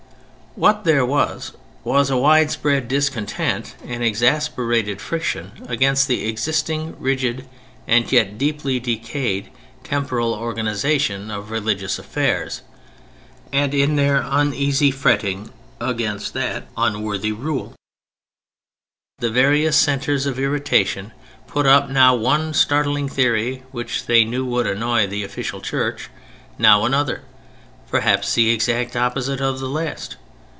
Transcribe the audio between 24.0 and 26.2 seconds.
they knew would annoy the official Church,